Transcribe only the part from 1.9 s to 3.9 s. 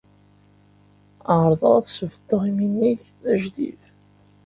sbeddeɣ iminig d ajdid.